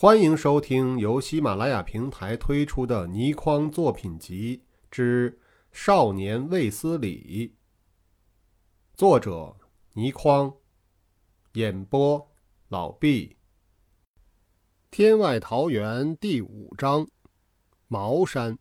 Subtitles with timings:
[0.00, 5.32] 欢迎收听由喜马拉雅平台推出的倪匡作品集之
[5.72, 7.48] 《少年卫斯理》，
[8.94, 9.56] 作者
[9.94, 10.54] 倪匡，
[11.54, 12.30] 演播
[12.68, 13.36] 老毕。
[14.88, 17.08] 天外桃源第五章，
[17.88, 18.56] 茅山。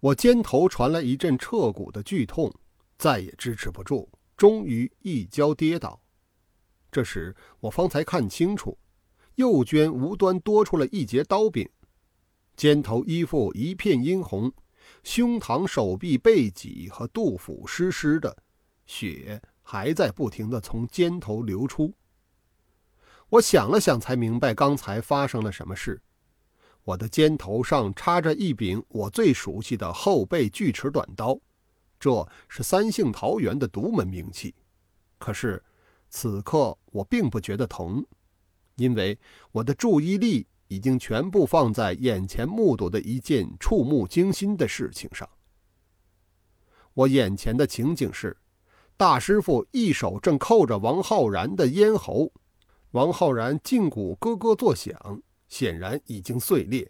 [0.00, 2.54] 我肩头传来一阵彻骨的剧痛，
[2.98, 6.02] 再也支持不住，终于一跤跌倒。
[6.92, 8.76] 这时我方才看清楚。
[9.40, 11.66] 右肩无端多出了一截刀柄，
[12.54, 14.52] 肩头衣服一片殷红，
[15.02, 18.36] 胸膛、手臂、背脊和肚腹湿湿的，
[18.84, 21.94] 血还在不停地从肩头流出。
[23.30, 26.02] 我想了想，才明白刚才发生了什么事。
[26.82, 31.38] 我的肩头上插着一柄我最熟悉的后背锯齿短刀，
[31.98, 34.54] 这是三姓桃园的独门兵器。
[35.18, 35.62] 可是
[36.10, 38.04] 此刻我并不觉得疼。
[38.80, 39.18] 因为
[39.52, 45.28] 我的注意力已经全部放在眼前目睹的一件触目惊心的事情上。
[46.94, 48.38] 我眼前的情景是，
[48.96, 52.32] 大师傅一手正扣着王浩然的咽喉，
[52.92, 56.88] 王浩然胫骨咯咯作响，显然已经碎裂；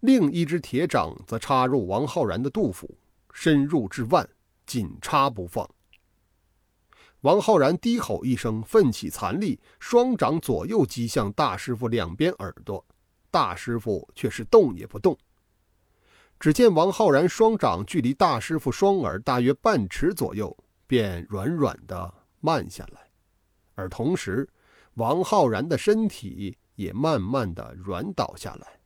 [0.00, 2.98] 另一只铁掌则插入王浩然的肚腹，
[3.32, 4.28] 深入至腕，
[4.66, 5.66] 紧插不放。
[7.22, 12.84] 王浩然低吼一声，奋起残力，双掌左右击向大师傅两边耳朵。
[13.30, 15.18] 大师傅却是动也不动。
[16.38, 23.10] 只见王浩然双掌距离大师傅双耳大约半尺左右，便软软的慢下来，
[23.74, 24.48] 而同时，
[24.94, 28.78] 王浩然的身体也慢慢的软倒下来，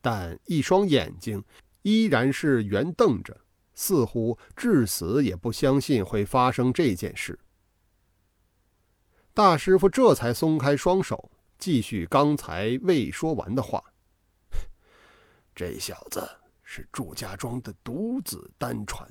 [0.00, 1.42] 但一双眼睛
[1.82, 3.36] 依然是圆瞪着，
[3.74, 7.38] 似乎至死也不相信会发生这件事。
[9.42, 13.82] 大师傅这才松开双手，继续刚才未说完的话
[15.56, 16.28] ：“这小子
[16.62, 19.10] 是祝家庄的独子单传，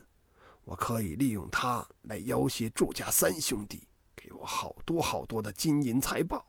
[0.65, 6.45] 我可以利用他来要挟祝家三兄弟，给我好多好多的金银财宝。”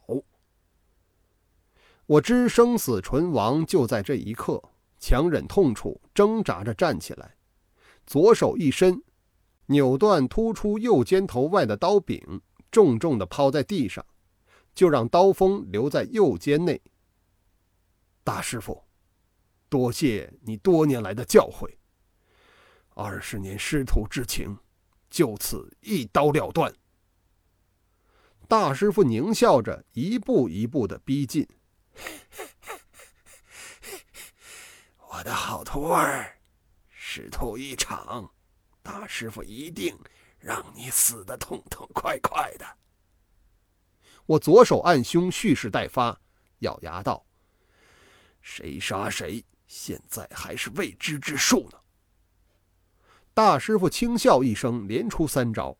[2.05, 4.63] 我知生死存亡就在这一刻，
[4.99, 7.35] 强忍痛楚，挣扎着站起来，
[8.07, 9.03] 左手一伸，
[9.65, 12.43] 扭断突出右肩头外的刀柄。
[12.71, 14.05] 重重的抛在地上，
[14.75, 16.81] 就让刀锋留在右肩内。
[18.23, 18.85] 大师傅，
[19.69, 21.69] 多谢你多年来的教诲。
[22.95, 24.57] 二十年师徒之情，
[25.09, 26.73] 就此一刀了断。
[28.47, 31.49] 大师傅狞笑着，一步一步的逼近。
[35.09, 36.39] 我的好徒儿，
[36.89, 38.33] 师徒一场，
[38.83, 39.97] 大师傅一定。
[40.41, 42.67] 让你死的痛痛快快的！
[44.27, 46.19] 我左手按胸，蓄势待发，
[46.61, 47.25] 咬牙道
[48.41, 51.79] ：“谁杀谁，现在还是未知之数呢。”
[53.35, 55.77] 大师傅轻笑一声，连出三招。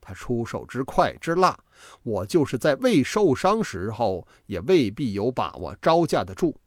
[0.00, 1.58] 他出手之快之辣，
[2.02, 6.60] 我就是在未受伤时候，也未必有把握招架得住。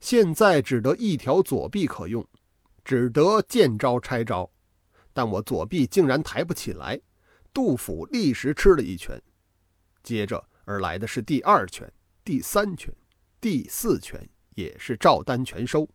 [0.00, 2.26] 现在只得一条左臂可用，
[2.84, 4.50] 只得见招拆招。
[5.12, 7.00] 但我左臂竟然抬不起来，
[7.52, 9.20] 杜甫立时吃了一拳，
[10.02, 11.92] 接着而来的是第二拳、
[12.24, 12.94] 第三拳、
[13.40, 15.88] 第四拳，也是照单全收。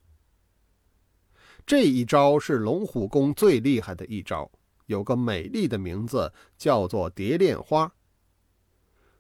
[1.65, 4.51] 这一招是龙虎功最厉害的一招，
[4.85, 7.91] 有个美丽的名字，叫做蝶恋花。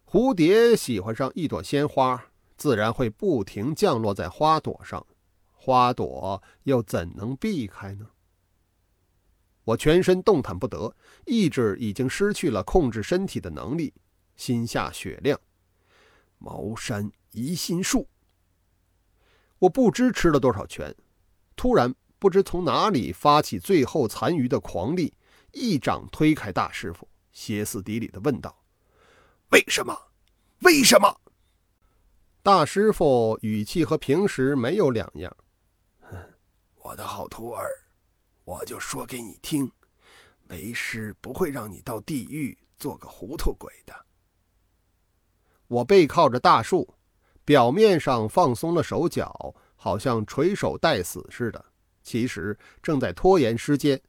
[0.05, 5.05] 蝴蝶喜欢上一朵鲜花，自然会不停降落在花朵上，
[5.51, 8.09] 花朵又怎能避开呢？
[9.65, 10.95] 我全身动弹不得，
[11.25, 13.93] 意志已经失去了控制身体的能力，
[14.35, 15.39] 心下雪亮。
[16.37, 18.07] 茅山移心术。
[19.59, 20.95] 我不知吃了多少拳，
[21.55, 25.13] 突然不知从哪里发起最后残余的狂力，
[25.51, 28.63] 一掌推开大师傅，歇斯底里地问道
[29.51, 29.97] ：“为什么？
[30.59, 31.21] 为什么？”
[32.43, 35.35] 大师傅语气和平时没有两样
[36.83, 37.67] ：“我的好徒儿。”
[38.45, 39.71] 我就说给你听，
[40.49, 44.05] 为师不会让你到地狱做个糊涂鬼的。
[45.67, 46.93] 我背靠着大树，
[47.43, 51.65] 表面上放松了手脚，好像垂手待死似的，
[52.03, 53.99] 其实正在拖延时间，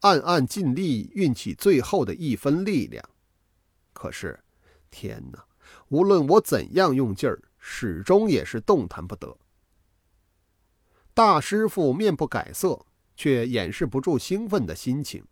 [0.00, 3.02] 暗暗尽力运起最后的一分力量。
[3.94, 4.38] 可是，
[4.90, 5.42] 天哪！
[5.88, 9.38] 无论我怎样用劲儿，始终也是动弹不得。
[11.14, 12.84] 大师傅面不改色。
[13.16, 15.24] 却掩饰不住兴奋的心情。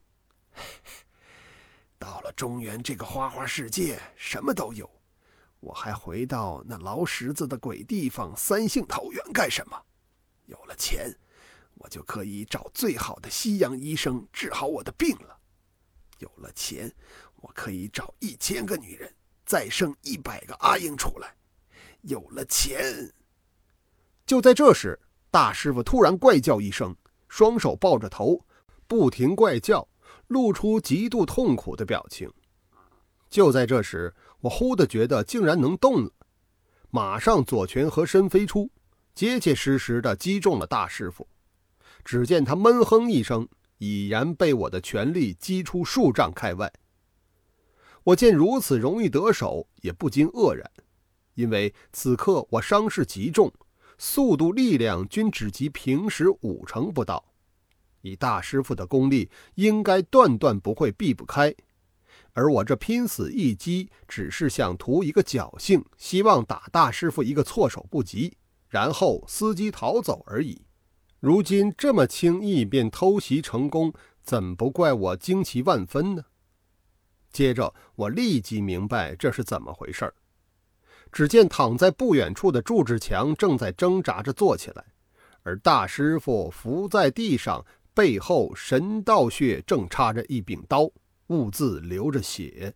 [1.99, 4.91] 到了中原这个花花世界，什么都有。
[5.61, 9.81] 我还回到那老十字的鬼地方三姓桃园干什么？
[10.47, 11.11] 有了钱，
[11.77, 15.39] 我就可以找最好的西洋医生治好我的病了。
[16.19, 16.93] 有了钱，
[17.37, 19.11] 我可以找一千个女人，
[19.47, 21.35] 再生一百个阿英出来。
[22.03, 23.11] 有了钱，
[24.27, 26.95] 就在这时，大师傅突然怪叫一声，
[27.37, 28.47] 双手抱着头，
[28.87, 29.89] 不停怪叫，
[30.29, 32.33] 露出极度痛苦的表情。
[33.29, 36.13] 就在这时，我忽的觉得竟然能动了，
[36.91, 38.71] 马上左拳合身飞出，
[39.17, 41.27] 结结实实的击中了大师傅。
[42.05, 43.49] 只见他闷哼一声，
[43.79, 46.73] 已然被我的全力击出数丈开外。
[48.05, 50.71] 我见如此容易得手，也不禁愕然，
[51.35, 53.53] 因为此刻我伤势极重，
[54.07, 57.33] 速度、力量均只及平时五成不到。
[58.03, 61.55] 以大师傅的功力，应该断断不会避不开。
[62.35, 68.37] 而我这拼死一击，只是想图一个侥幸，希望打大师傅一个措手不及，
[68.69, 70.61] 然后伺机逃走而已。
[71.19, 76.25] 如今这么轻易便偷袭成功，怎不怪我惊奇万分呢？
[77.33, 80.15] 接着我立即明白这是怎么回事儿。
[81.15, 84.85] 只见躺在不远处的祝志强正在挣扎着坐起来，
[85.45, 87.65] 而大师傅伏在地上，
[87.95, 90.91] 背后神道穴正插着一柄刀。
[91.29, 92.75] 兀自流着血。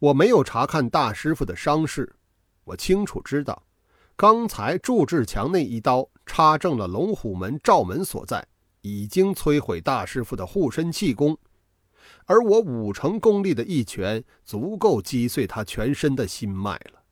[0.00, 2.12] 我没有查看大师傅的伤势，
[2.64, 3.62] 我清楚知道，
[4.16, 8.44] 刚才祝志强那一刀插正了龙虎门罩门所在，
[8.82, 11.38] 已经摧毁大师傅的护身气功，
[12.28, 17.02] 而我五成功力的一拳足够击碎他全身的心脉了。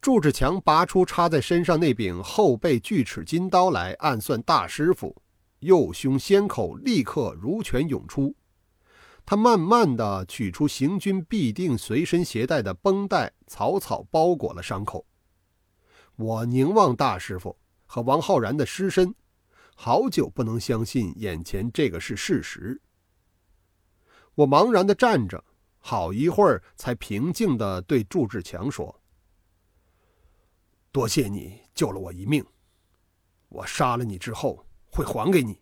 [0.00, 5.14] 祝志强拔出插在身上那柄后背锯齿金刀来暗算大师傅。
[5.60, 8.34] 右胸先口立刻如泉涌出，
[9.24, 15.06] 他慢慢的取出行军必定随身携带的绷带，草草包裹了伤口。
[16.16, 19.14] 我凝望大师傅和王浩然的尸身，
[19.74, 22.80] 好久不能相信眼前这个是事实。
[24.36, 25.44] 我茫然的站着，
[25.80, 29.02] 好一会儿才平静的对祝志强说
[30.92, 32.46] ：“多谢你救了我一命，
[33.48, 35.60] 我杀了你之后。”会还给你。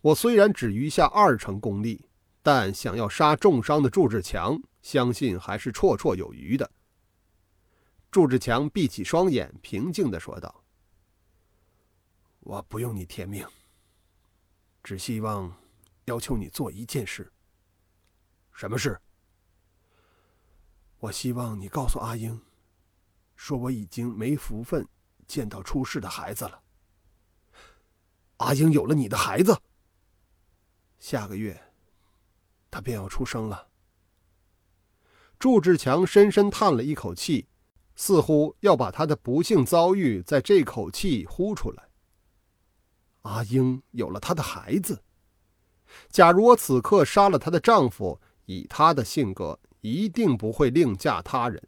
[0.00, 2.08] 我虽然只余下二成功力，
[2.42, 6.68] 但想要杀重伤的祝志强，相信还是绰绰有余的。
[8.10, 10.64] 祝志强闭起双眼，平静的说道
[12.40, 13.46] ：“我不用你天命，
[14.82, 15.56] 只希望
[16.10, 17.32] 要求你做一件事。
[18.52, 19.00] 什么事？
[20.98, 22.42] 我希望你告诉阿英，
[23.36, 24.84] 说我已经没福分
[25.28, 26.60] 见到出世的孩子了。”
[28.38, 29.56] 阿英有了你的孩子，
[30.98, 31.72] 下个月，
[32.72, 33.68] 他便要出生了。
[35.38, 37.46] 祝志强深深叹了一口气，
[37.94, 41.88] 似乎要把他的不幸遭遇在这口气呼出来。
[43.22, 45.04] 阿英有了他的孩子，
[46.08, 51.62] 假如我此刻杀了她的丈夫，以她的性格，一定不会另嫁他人，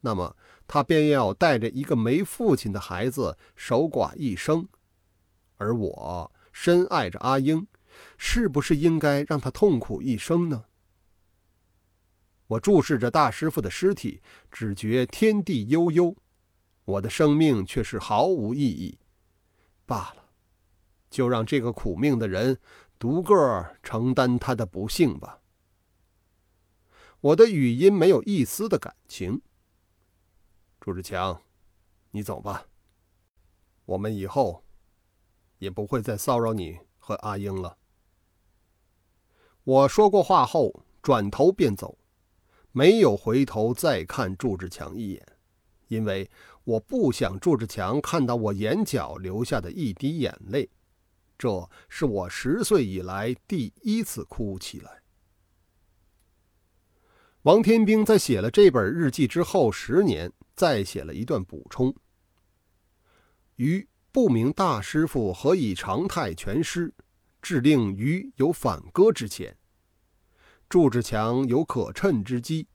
[0.00, 0.36] 那么
[0.66, 4.68] 她便要带着一个没父亲的孩子守寡一生。
[5.56, 7.66] 而我深爱着阿英，
[8.18, 10.64] 是不是应该让她痛苦一生呢？
[12.48, 14.22] 我注视着大师傅的尸体，
[14.52, 16.14] 只觉天地悠悠，
[16.84, 18.98] 我的生命却是毫无意义。
[19.84, 20.30] 罢了，
[21.10, 22.58] 就让这个苦命的人
[22.98, 25.40] 独个承担他的不幸吧。
[27.20, 29.40] 我的语音没有一丝的感情。
[30.80, 31.42] 朱志强，
[32.10, 32.66] 你走吧。
[33.84, 34.62] 我们以后。
[35.58, 37.78] 也不会再骚扰你和阿英了。
[39.64, 41.96] 我说过话后，转头便走，
[42.72, 45.26] 没有回头再看祝志强一眼，
[45.88, 46.30] 因为
[46.64, 50.68] 我不想祝志强看到我眼角流下的一滴眼泪。
[51.38, 55.02] 这是我十岁以来第一次哭起来。
[57.42, 61.94] 王天兵在写了这本日记之后，十年再写了一段补充。
[63.56, 63.88] 于。
[64.12, 66.90] 不明大师傅何以长泰全失，
[67.42, 69.54] 致令于有反戈之前。
[70.70, 72.66] 祝志强有可趁之机，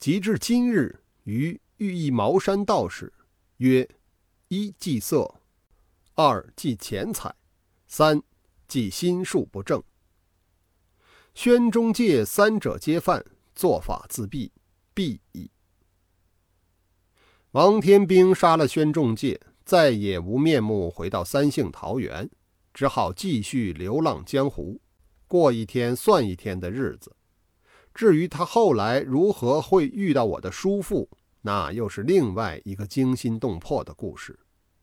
[0.00, 3.12] 及至今日，于遇一茅山道士，
[3.58, 3.88] 曰：
[4.48, 5.32] 一祭色，
[6.16, 7.32] 二祭钱财，
[7.92, 8.22] 三
[8.68, 9.82] 即心术不正。
[11.34, 14.48] 宣中介三者皆犯，做法自毙，
[14.94, 15.50] 毙矣。
[17.50, 19.40] 王天兵杀了宣仲介。
[19.64, 22.28] 再也无面目回到三姓桃园，
[22.74, 24.80] 只好继续流浪江湖，
[25.28, 27.14] 过一天算一天的日子。
[27.94, 31.08] 至于他后来如何会遇到我的叔父，
[31.42, 34.36] 那又是另外一个惊心动魄的故事，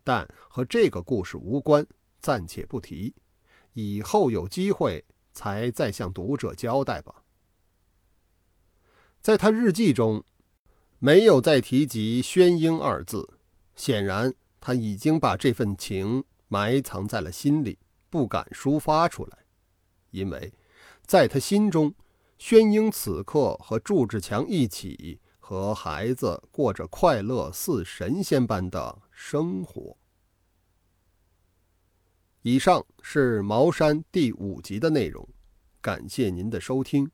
[0.05, 1.85] 但和这个故事无关，
[2.21, 3.13] 暂且不提，
[3.73, 7.23] 以后有机会才再向读者交代吧。
[9.21, 10.23] 在他日记中，
[10.99, 13.27] 没有再提及宣英二字，
[13.75, 19.39] 显然他已经把这份情埋藏在了心里，不敢抒发出来，
[20.11, 20.53] 因为
[21.05, 21.93] 在他心中，
[22.37, 25.19] 宣英此刻和祝志强一起。
[25.39, 29.95] 和孩子过着快乐似神仙般的生活。
[32.49, 35.27] 以上是《茅山》第五集的内容，
[35.81, 37.11] 感谢您的收听。